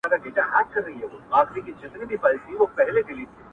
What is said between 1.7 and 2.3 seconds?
سندري